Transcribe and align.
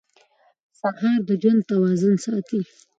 سهار 0.79 1.19
د 1.27 1.29
ژوند 1.41 1.61
توازن 1.69 2.13
ساتي. 2.25 2.61